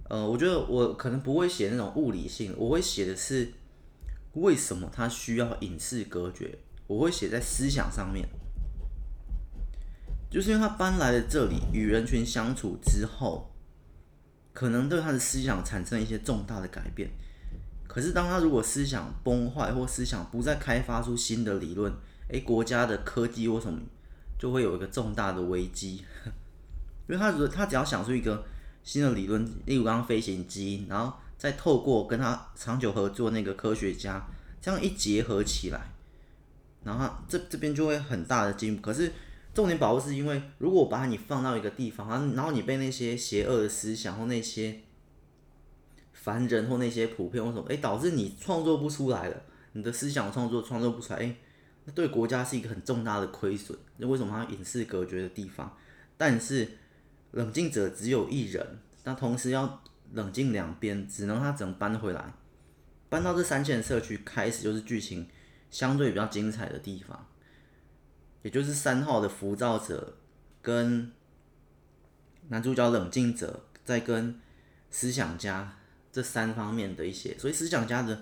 [0.09, 3.53] 呃，我觉得我可能不会写那种物理性，我会写的是
[4.35, 8.25] 为什么他需要隐世隔绝，我会写在思想上面。
[10.37, 13.51] 就是因为他搬来了这里，与人群相处之后，
[14.53, 17.09] 可能对他的思想产生一些重大的改变。
[17.89, 21.91] 可是，当他如果思想崩坏，或思想不再开发出新的理论，
[22.29, 23.81] 诶，国家的科技或什么
[24.39, 26.05] 就会有一个重大的危机。
[27.09, 28.45] 因为他如果他只要想出一个
[28.85, 34.23] 新的理论，例如刚刚飞行机，然后再透过跟他长久合作那个科学家，
[34.61, 35.81] 这样一结合起来，
[36.85, 38.83] 然后这这边就会很大的进步。
[38.83, 39.11] 可是。
[39.57, 44.83] 重点保护是因为，如果我把你放到一个地方，然后你被那些邪恶的思想或那些
[46.13, 49.43] 凡人或那些普遍或什么，哎，导致你创作不出来了，
[49.73, 51.37] 你的思想创作创作不出来，哎，
[51.87, 53.79] 那对国家是一个很重大的亏损。
[53.97, 55.75] 那为什么他要与世隔绝的地方？
[56.19, 56.69] 但是
[57.31, 62.35] 冷静者只有一人，那同时要冷静两边，只能他只能搬回来，
[63.09, 65.27] 搬到这三线社区，开始就是剧情
[65.71, 67.27] 相对比较精彩的地方。
[68.47, 70.15] 也就是三号的浮躁者，
[70.63, 71.11] 跟
[72.47, 74.39] 男主角冷静者，在跟
[74.89, 75.77] 思想家
[76.13, 78.21] 这三方面的一些，所以思想家的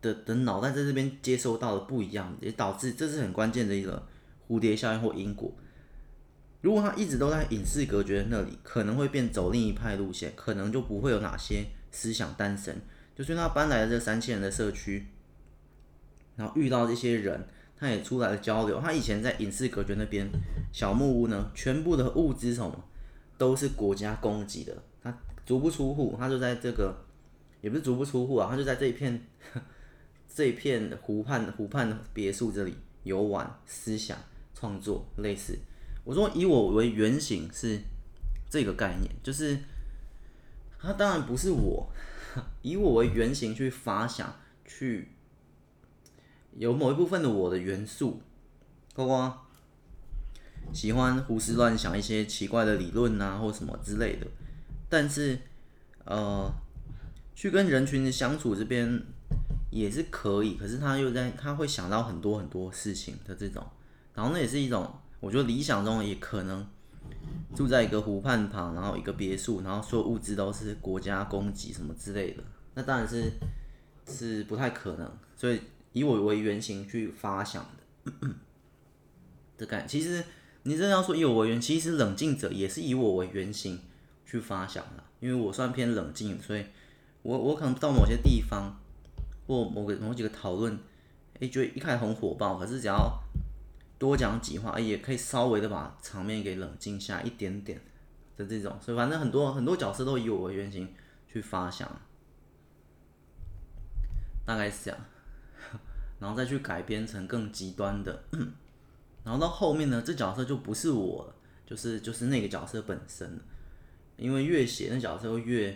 [0.00, 4.08] 的的脑袋在这边接收到的不一样，也导致这是很关键的一个
[4.48, 5.52] 蝴蝶效应或因果。
[6.62, 12.74] 如果他一直都在与世隔绝那里，可能会变走另一派路线，可能就不会有哪些思想诞生。
[13.14, 15.08] 就是他搬来了这三千人的社区，
[16.36, 17.46] 然后遇到这些人。
[17.80, 18.78] 他也出来了交流。
[18.78, 20.30] 他以前在与世隔绝那边
[20.70, 22.84] 小木屋呢，全部的物资什么
[23.38, 26.94] 都是国家供给的，他足不出户，他就在这个
[27.62, 29.26] 也不是足不出户啊，他就在这一片
[30.28, 34.18] 这一片湖畔湖畔别墅这里游玩、思想
[34.54, 35.58] 创作类似。
[36.04, 37.80] 我说以我为原型是
[38.50, 39.58] 这个概念，就是
[40.78, 41.90] 他当然不是我，
[42.60, 45.08] 以我为原型去发想去。
[46.56, 48.20] 有某一部分的我的元素，
[48.94, 49.46] 包括
[50.72, 54.26] 喜欢胡思乱想一些奇怪的理论啊，或什么之类的。
[54.88, 55.38] 但是，
[56.04, 56.52] 呃，
[57.34, 59.02] 去跟人群的相处这边
[59.70, 60.54] 也是可以。
[60.56, 63.64] 可是他又在，他会想到很多很多事情的这种。
[64.14, 66.66] 然后那也是一种，我觉得理想中也可能
[67.54, 72.42] 住在一个湖畔旁，然后一个别墅，然后所有物资都是国家供给什么之类的。
[72.74, 73.32] 那当然是
[74.06, 75.60] 是不太可能，所以。
[75.92, 77.66] 以我为原型去发想
[78.04, 78.12] 的，
[79.58, 80.24] 这感其实
[80.62, 83.80] 你真的要说以我为原，其实冷静者也是以我为原型
[84.24, 86.64] 去发想的，因为我算偏冷静，所以
[87.22, 88.78] 我我可能到某些地方
[89.46, 90.78] 或某个某几个讨论，
[91.40, 93.20] 哎，觉得一开始很火爆，可是只要
[93.98, 97.80] 多讲几话，也可以稍微的把场面给冷静下一点点
[98.36, 100.94] 的这种，所以反正很多很多角色都以我为原型
[101.30, 102.00] 去发想，
[104.46, 105.00] 大概是这样。
[106.20, 108.22] 然后再去改编成更极端的，
[109.24, 111.34] 然后到后面呢，这角色就不是我了，
[111.66, 113.40] 就是就是那个角色本身，
[114.18, 115.72] 因为越写那角色会越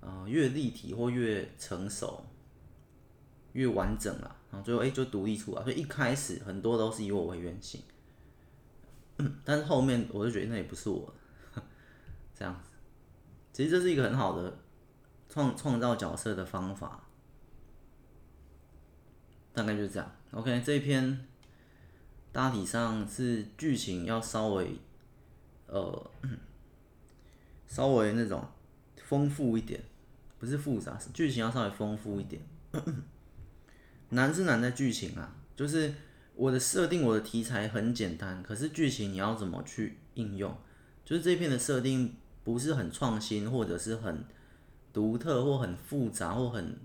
[0.00, 2.26] 啊、呃、越立体或越成熟，
[3.52, 7.80] 越完整了，然后最后哎就独立出来，所以一开始很多都是以我为原型，
[9.44, 11.06] 但是后面我就觉得那也不是我
[11.54, 11.62] 了，
[12.34, 12.70] 这样子，
[13.52, 14.58] 其实这是一个很好的
[15.28, 17.04] 创创造角色的方法。
[19.56, 21.18] 大概就是这样，OK，这一篇
[22.30, 24.78] 大体上是剧情要稍微，
[25.66, 26.10] 呃，
[27.66, 28.46] 稍微那种
[29.02, 29.82] 丰富一点，
[30.38, 32.42] 不是复杂，剧情要稍微丰富一点。
[34.10, 35.94] 难是难在剧情啊，就是
[36.34, 40.54] 我的设定，我的题材很简单，可是剧情你要怎么去应用？
[41.02, 42.14] 就是这片的设定
[42.44, 44.22] 不是很创新，或者是很
[44.92, 46.78] 独特，或很复杂，或很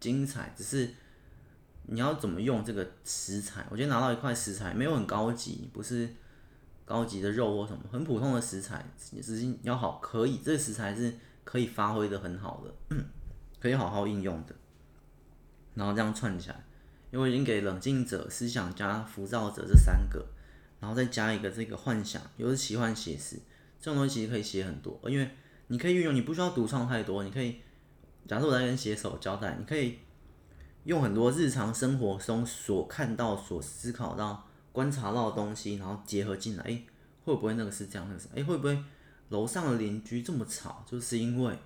[0.00, 0.94] 精彩，只是
[1.92, 3.66] 你要怎么用这个食材？
[3.68, 6.08] 我觉得拿到一块食材，没有很高级，不是
[6.84, 12.96] 高级的肉或什么，很普通的食材，只是要好，可以，这个食材是可以发挥的很好的，
[13.58, 14.54] 可以好好应用的。
[15.74, 16.64] 然后这样串起来，
[17.10, 20.24] 因为已经给冷静者、思想家、浮躁者这三个，
[20.78, 23.36] 然后再加一个这个幻想，又是奇幻写实，
[23.80, 25.28] 这种东西其实可以写很多，因为
[25.66, 27.56] 你可以运用，你不需要独创太多，你可以，
[28.28, 29.98] 假设我在跟写手交代，你可以
[30.84, 36.86] 用很多日常生活中所看到、所思考到、观察到的东西，然后结合进来，诶，
[37.24, 38.06] 会不会那个是这样？
[38.08, 38.82] 那个是，诶，会不会
[39.28, 41.58] 楼上的邻居这么吵，就是因为，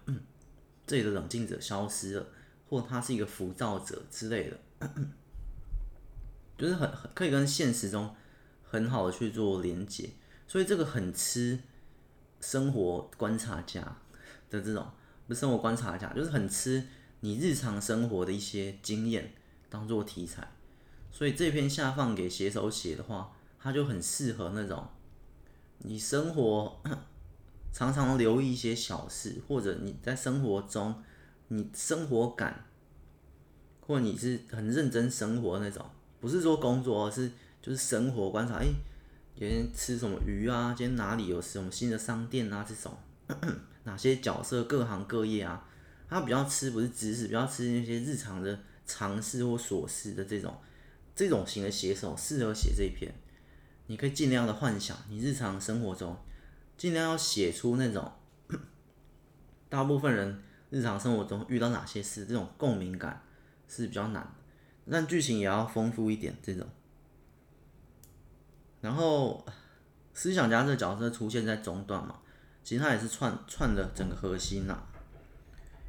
[0.86, 2.26] 这里的冷静者消失了。
[2.66, 4.88] 或他是一个浮躁者之类的，
[6.56, 8.12] 就是很很可以跟现实中
[8.64, 10.10] 很好的去做连接，
[10.48, 11.60] 所以这个很吃
[12.40, 13.80] 生活观察家
[14.50, 14.90] 的这种，
[15.28, 16.84] 不是生活观察家，就是很吃
[17.24, 19.32] 你日常生活的一些经验
[19.70, 20.46] 当做题材，
[21.10, 24.86] 所以这篇下放给写手写的话，他就很适合那种
[25.78, 26.82] 你生活
[27.72, 30.94] 常常留意一些小事，或者你在生活中。
[31.48, 32.64] 你生活感，
[33.80, 35.84] 或你是很认真生活那种，
[36.18, 37.30] 不是说工作，而是
[37.62, 38.56] 就是生活观察。
[38.56, 38.74] 哎、欸，
[39.38, 40.74] 今天吃什么鱼啊？
[40.76, 42.66] 今天哪里有什么新的商店啊？
[42.66, 42.96] 这种
[43.84, 45.68] 哪些角色，各行各业啊？
[46.14, 50.56] 他比较吃不是知识，比较吃那些日常的常识或琐事的这种
[51.12, 53.12] 这种型的写手，适合写这一篇。
[53.88, 56.16] 你可以尽量的幻想，你日常生活中
[56.76, 58.12] 尽量要写出那种
[59.68, 60.40] 大部分人。
[60.70, 63.22] 日常生活中遇到哪些事，这种共鸣感
[63.68, 64.34] 是比较难，
[64.90, 66.66] 但剧情也要丰富一点这种。
[68.80, 69.46] 然后
[70.12, 72.18] 思想家这个角色出现在中段嘛，
[72.64, 74.88] 其实他也是串串的整个核心呐、啊，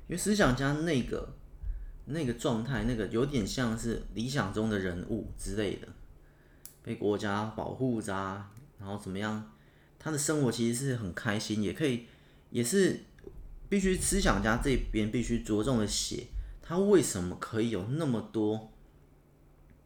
[0.08, 1.36] 因为思想家那个
[2.06, 5.88] 那个状态，那个有点像是理想中的人物之类的，
[6.84, 8.13] 被国家保护着，
[8.80, 9.52] 然后怎么样，
[10.00, 12.06] 他的生活其实是很开心，也可以
[12.50, 13.02] 也是。
[13.68, 16.28] 必须思想家这边必须着重的写，
[16.62, 18.72] 他为什么可以有那么多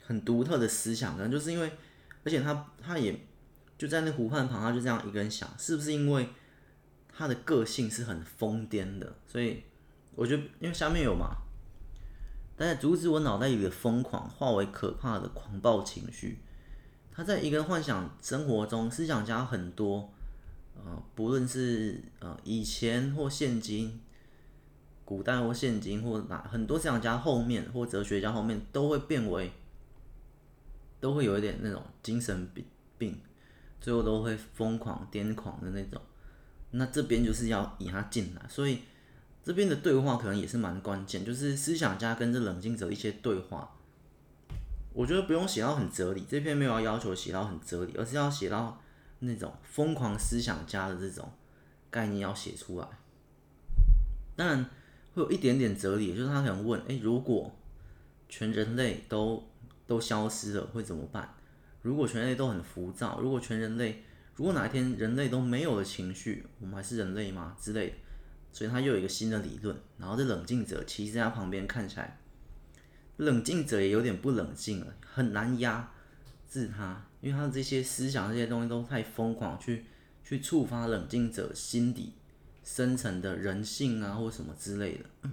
[0.03, 1.29] 很独特的思想呢？
[1.29, 1.71] 就是因为，
[2.25, 3.17] 而且他他也
[3.77, 6.27] 就在那湖畔旁，他就这样一个人想，是不是因为
[7.07, 9.15] 他的个性是很疯癫的？
[9.25, 9.63] 所以
[10.19, 11.37] 我觉得，因为下面有嘛，
[12.57, 16.39] 但是阻止我脑袋里的疯狂化为可怕的狂暴情绪。
[17.09, 20.11] 他在一个幻想生活中，思想家很多。
[20.75, 24.01] 呃，不论是呃以前或现今，
[25.05, 29.51] 古代或现今或哪很多思想家后面或哲学家后面都会变为，
[30.99, 32.65] 都会有一点那种精神病
[32.97, 33.17] 病，
[33.79, 36.01] 最后都会疯狂癫狂的那种。
[36.71, 38.79] 那这边就是要引他进来，所以
[39.43, 43.75] 这边的对话可能也是蛮关键，就是思想家跟这冷静者一些对话。
[44.93, 48.81] 我觉得不用写到很哲理，这篇没有要要求写到很哲理，而是要写到。
[49.21, 51.29] 那种疯狂思想家的这种
[51.91, 52.87] 概念要写出来，
[54.33, 54.65] 当然
[55.13, 57.53] 会有一点点哲理，就是他可能问：诶，如果
[58.29, 59.43] 全人类都
[59.85, 61.35] 都消失了，会怎么办？
[61.81, 64.01] 如果全人类都很浮躁，如果全人类，
[64.35, 67.57] 如果哪一天人类都没有了情绪，我们还是人类吗？
[67.59, 67.95] 之类的。
[68.51, 69.75] 所以他又有一个新的理论。
[69.97, 72.19] 然后这冷静者其实在他旁边看起来，
[73.17, 75.91] 冷静者也有点不冷静了，很难压
[76.49, 77.05] 制他。
[77.21, 79.85] 因为他的这些思想、这些东西都太疯狂，去
[80.23, 82.13] 去触发冷静者心底
[82.63, 85.29] 深层的人性啊，或什么之类的。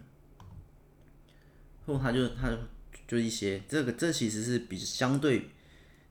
[1.86, 2.50] 或他就他
[3.06, 5.50] 就一些这个这其实是比相对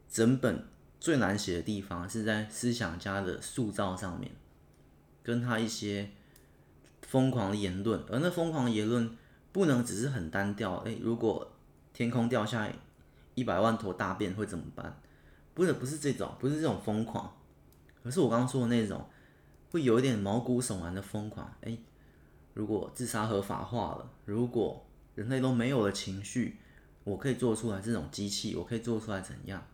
[0.09, 0.65] 整本
[1.01, 4.31] 最难写的地方，是在思想家的塑造上面，
[5.21, 6.11] 跟他一些
[7.07, 8.03] 疯狂的言论。
[8.09, 9.09] 而那疯狂的言论
[9.51, 10.75] 不能只是很单调。
[10.79, 11.51] 诶，如果
[11.93, 12.69] 天空掉下
[13.33, 15.01] 一百万坨大便会怎么办？
[15.53, 17.33] 不是不是这种，不是这种疯狂，
[18.03, 19.05] 而是我刚刚说的那种，
[19.71, 21.49] 会有一点毛骨悚然的疯狂。
[21.61, 21.79] 诶，
[22.53, 26.57] 如果自杀合法化了，如果人类都没有了情绪，
[27.05, 29.65] 我可以做出来这种机器，我可以做出来怎样？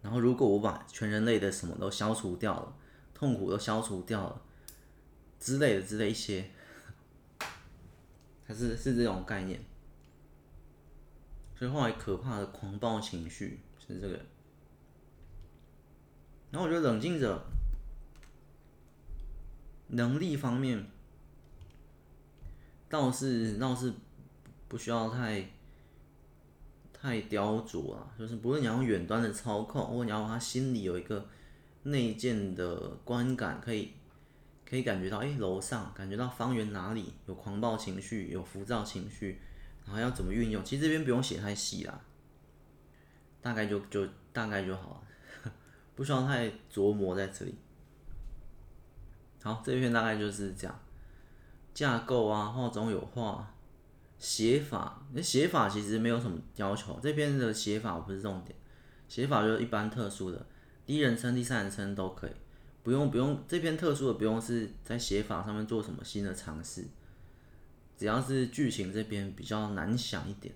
[0.00, 2.74] 然后如果我把全人类的什么都消除掉了，
[3.12, 4.40] 痛苦都消除掉了，
[5.44, 6.48] 之类的之类一些，
[8.46, 9.60] 还是是这种概念，
[11.54, 14.18] 所以化为可怕的狂暴情绪是这个。
[16.50, 17.44] 然后我觉得冷静者
[19.88, 20.86] 能力方面
[22.88, 23.92] 倒是倒是
[24.66, 25.50] 不需要太
[26.94, 31.28] 太雕琢了，就是不论你要远端的操控，或者你要他心里有一个
[31.82, 33.92] 内建的观感，可以
[34.68, 39.40] 可以感觉到，哎，楼上感觉到方圆哪里有狂暴情绪，有浮躁情绪，
[39.84, 40.64] 然后要怎么运用？
[40.64, 42.00] 其实这边不用写太细啦，
[43.40, 45.02] 大概就就大概就好
[45.44, 45.52] 了，
[45.94, 47.54] 不需要太琢磨在这里。
[49.42, 50.80] 好，这篇大概就是这样，
[51.72, 53.50] 架构啊，画中有画。
[54.16, 56.98] 写法，那写法其实没有什么要求。
[57.02, 58.56] 这边的写法不是重点，
[59.06, 60.46] 写法就是一般特殊的，
[60.86, 62.30] 第一人称、第三人称都可以，
[62.84, 63.42] 不用不用。
[63.48, 66.84] 这篇特殊的不用是在写法上面做什么新的尝试，
[67.96, 70.54] 只要是剧情这边比较难想一点，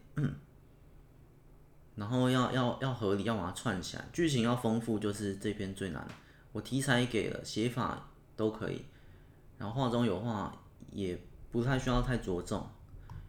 [1.97, 6.07] 然后要要要合理，要把它串起来，剧情要丰富，就是这篇最难。
[6.53, 8.85] 我题材给了，写法都可以，
[9.59, 10.57] 然后画中有画，
[10.93, 11.20] 也
[11.51, 12.64] 不太需要太着重。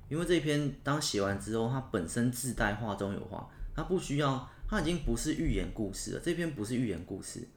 [0.07, 6.19] 因为这篇当写完之后，它本身自带画中有画，它不需要，它已经不是寓言故事了。
[6.19, 7.47] 这篇不是寓言故事，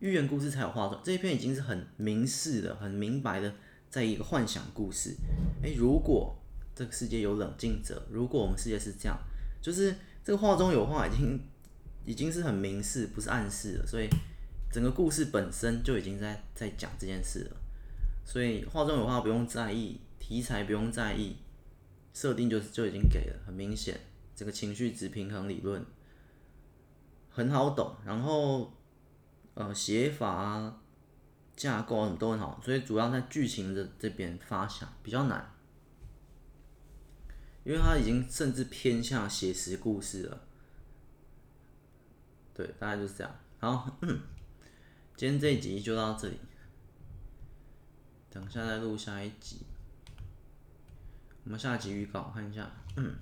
[0.00, 3.52] 寓言故事才有画中，这一篇已经是很明示的、很明白的，
[3.90, 5.16] 在一个幻想故事。
[5.62, 6.36] 诶，如果
[6.74, 9.18] 这个世界有冷静者，如果我们世界是这样，
[9.60, 9.94] 就是
[10.24, 11.40] 这个画中有画，已经
[12.04, 13.86] 已经是很明示，不是暗示了。
[13.86, 14.08] 所以
[14.70, 17.56] 整个故事本身就已经在在讲这件事了。
[18.24, 21.36] 所以画中有画不用在意，题材不用在意。
[22.14, 24.00] 设定就是就已经给了，很明显，
[24.34, 25.84] 这个情绪值平衡理论
[27.30, 28.72] 很好懂，然后
[29.58, 30.80] 呃写法啊、
[31.56, 35.52] 架构什么都很好，所以主要在剧情的这边发想比较难，
[37.64, 40.40] 因为它已经甚至偏向写实故事了。
[42.54, 43.34] 对，大概就是这样。
[43.58, 43.98] 好，
[45.16, 46.38] 今天这一集就到这里，
[48.30, 49.66] 等下再录下一集。
[51.42, 53.16] 我们下集预告看一下，嗯，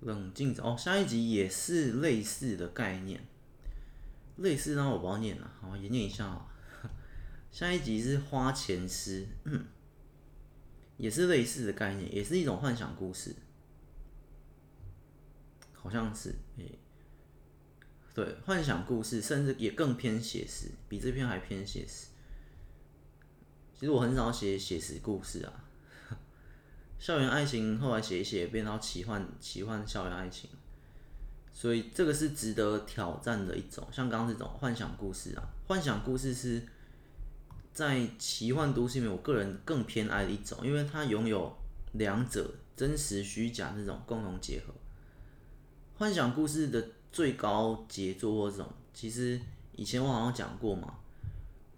[0.00, 3.27] 冷静者哦，下一集也是类似的概念，
[4.38, 6.46] 类似，让我不要念了，好，也念一下啊。
[7.50, 9.26] 下一集是花钱诗，
[10.96, 13.34] 也是类似的概念，也是一种幻想故事，
[15.72, 16.78] 好像是，诶，
[18.14, 22.08] 对，幻想故事，甚至也更偏写实，比这篇还偏写实。
[23.74, 25.64] 其实我很少写写实故事啊，
[26.98, 30.50] 校园爱情后来写一写变到奇幻奇幻校园爱情，
[31.52, 36.62] 所以这个是值得挑战的一种，像刚刚这种幻想故事啊，幻想故事是
[37.72, 41.52] 在奇幻都市里面，我个人更偏爱的一种，因为它拥有
[41.92, 44.72] 两者真实虚假这种共同结合。
[45.96, 49.40] 幻想故事的最高杰作或这种，其实
[49.74, 50.94] 以前我好像讲过嘛。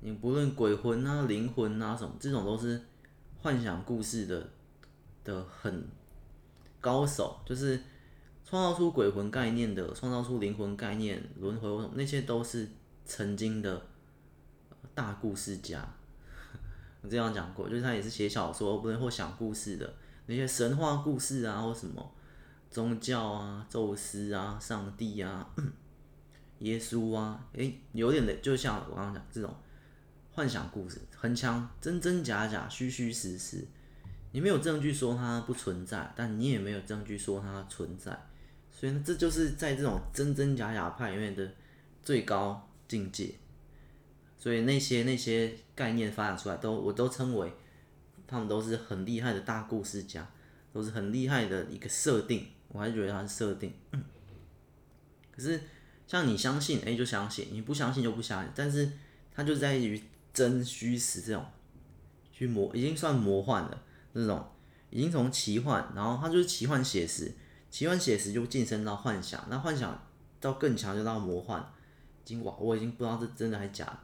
[0.03, 2.81] 你不论鬼魂啊、灵魂啊什么，这种都是
[3.43, 4.49] 幻想故事的
[5.23, 5.87] 的很
[6.81, 7.79] 高手，就是
[8.51, 12.69] 创造出鬼魂概念的、创造出灵魂概念、轮回，那些都是
[13.05, 13.81] 曾经的
[14.93, 15.89] 大故事家。
[17.01, 19.95] 我这样讲过，就是他也是写小说，不能或想故事的
[20.27, 22.13] 那些神话故事啊，或什么
[22.69, 25.49] 宗教啊、宙斯啊、上帝啊、
[26.59, 29.55] 耶稣啊，诶，有点的，就像我刚刚讲这种。
[30.33, 33.67] 幻想故事很强，真真假假，虚虚实实。
[34.33, 38.17] 你没有证据说它不存在，但你也没有证据说它存在。
[38.81, 41.53] 所以，这就是在这种真真假假派里面的
[42.03, 43.35] 最高境界。
[44.39, 47.53] 所以那些那些概念发展出来都，都我都称为
[48.27, 50.27] 他们都是很厉害的大故事家，
[50.73, 52.47] 都是很厉害的一个设定。
[52.69, 53.75] 我还是觉得它是设定。
[55.31, 55.61] 可是
[56.07, 58.51] 像你相信，哎，就相信；你不相信就不相信。
[58.55, 58.91] 但是
[59.35, 60.03] 它就在于。
[60.33, 61.45] 真虚实这种，
[62.33, 64.47] 去魔已经算魔幻了，那种
[64.89, 67.33] 已经从奇幻，然后它就是奇幻写实，
[67.71, 70.07] 奇幻写实就晋升到幻想，那幻想
[70.41, 71.65] 到更强就到魔幻，已
[72.25, 73.99] 经哇，我已经不知道是真的还是假的，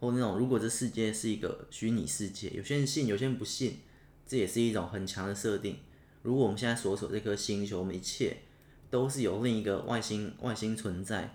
[0.00, 3.80] 或那种如果这世界是一个虚拟世界，有些人信，有些人不信，
[4.26, 5.76] 这也是一种很强的设定。
[6.22, 8.38] 如果我们现在所处这颗星球，我们一切
[8.88, 11.34] 都是由另一个外星外星存在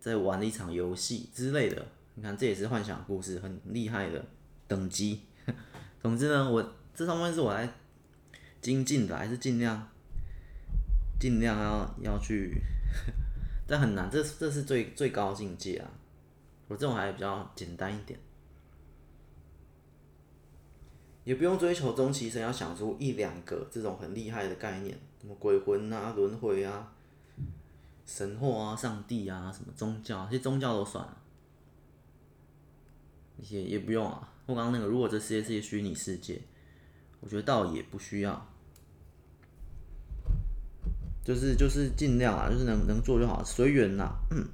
[0.00, 1.86] 在玩的一场游戏之类的。
[2.16, 4.24] 你看，这也是幻想故事，很厉害的
[4.66, 5.22] 等级。
[6.02, 7.72] 总之呢，我这上面是我来
[8.60, 9.88] 精进的，还是尽量
[11.24, 12.60] 尽量要要去，
[13.66, 15.90] 但很难，这这是最最高境界啊！
[16.68, 18.20] 我这种还比较简单一点，
[21.24, 26.92] 也不用追求终其一生，要想出一两个这种很厉害的概念，什么鬼魂啊、轮回啊、
[28.04, 31.22] 神话啊、上帝啊、什么宗教，这些宗教都算了。
[33.38, 36.42] 也也不用啊，我刚刚那个，如果这世界是一个虚拟世界，
[37.20, 38.50] 我觉得倒也不需要。
[41.24, 44.14] 就是就是尽量啊，就是能能做就好，随缘呐。
[44.30, 44.46] 嗯，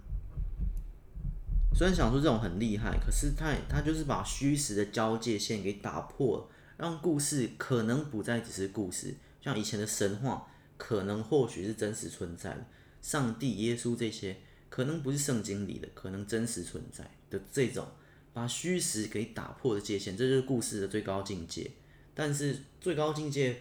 [1.74, 10.46] 虽然想说这种很厉害，可是他他就是把虚实的交界线给打破，让故事可能不再只是故事，像以前的神话，
[10.76, 12.64] 可能或许是真实存在的，
[13.02, 14.36] 上帝、耶稣这些
[14.68, 17.84] 可能不是圣经里的，可能真实存在的这种
[18.32, 21.68] 把虚实给打破的界限，这就是故事的最高境界。
[22.14, 23.60] 但是最高境界，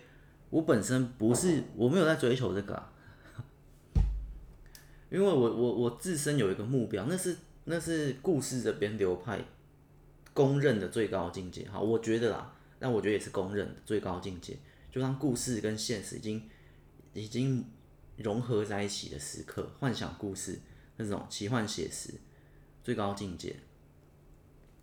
[0.51, 2.93] 我本身不是，我没有在追求这个啊。
[5.09, 9.43] 因为我我我自身有一个目标，那是那是故事这边流派
[10.33, 11.67] 公认的最高境界。
[11.67, 14.55] 好，我觉得啦，但我觉得也是公认的最高境界，
[14.91, 16.43] 就让故事跟现实已经
[17.13, 17.65] 已经
[18.17, 20.59] 融合在一起的时刻，幻想故事
[20.97, 22.13] 那种奇幻写实
[22.83, 23.55] 最高境界。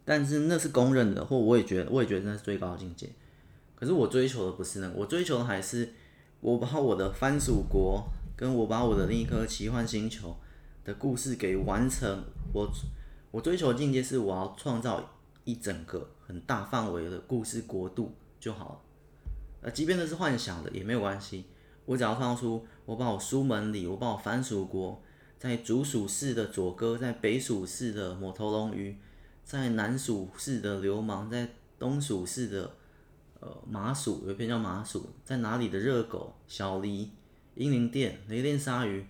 [0.04, 3.08] 但是那是公认的，或我也觉得我也觉得那是最高境界。
[3.76, 5.92] 可是我追求的不是那个，我追求的还是
[6.40, 8.08] 我把我的番薯国。
[8.36, 10.36] 跟我把我的另一颗奇幻星球
[10.84, 12.22] 的故事给完成，
[12.52, 12.70] 我
[13.30, 15.02] 我追求的境界是我要创造
[15.44, 18.80] 一整个很大范围的故事国度就好了。
[19.62, 21.46] 呃，即便那是幻想的也没有关系，
[21.86, 25.02] 我只要创造出我把我书门里，我把我番薯国，
[25.38, 28.98] 在主属市的佐哥，在北属市的抹头龙鱼，
[29.44, 32.70] 在南属市的流氓，在东属市的
[33.40, 37.10] 呃麻薯，有一篇叫麻薯，在哪里的热狗小黎。
[37.56, 39.04] 英灵殿、雷电鲨鱼、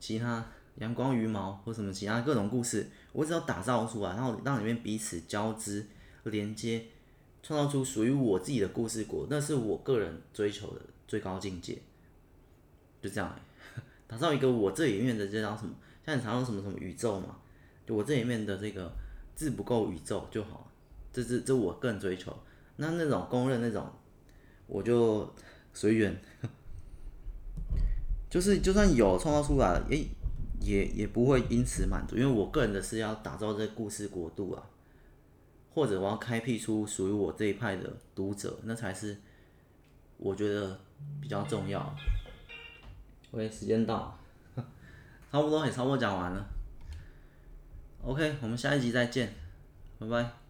[0.00, 0.44] 其他
[0.76, 5.86] 阳光鱼毛或什么其他各种故事，我只要打造出来，然后让里面彼此交织、
[6.24, 6.86] 连接，
[7.42, 11.78] 创造出属于我自己的故事国，那是我个人追求的最高境界。
[13.02, 13.38] 就这样，
[14.08, 15.74] 打造一个我这里面的这叫什么？
[16.04, 17.36] 像你常说什么什么宇宙嘛？
[17.86, 18.90] 就我这里面的这个
[19.34, 20.72] 字不够宇宙就好，
[21.12, 22.34] 这是这我个人追求。
[22.76, 23.86] 那那种公认那种，
[24.66, 25.30] 我就
[25.74, 26.18] 随缘。
[28.28, 30.08] 就是，就算有创造出来，诶、
[30.60, 34.62] 也也不会因此满足，因为我个人的是要打造这故事国度啊，
[35.72, 39.16] 或者我要开辟出属于我这一派的读者，那才是
[40.16, 40.78] 我觉得
[41.20, 41.94] 比较重要。
[43.30, 44.18] OK，时间到，
[45.30, 46.46] 差不多也差不多讲完了。
[48.02, 49.34] OK，我们下一集再见，
[49.98, 50.45] 拜拜。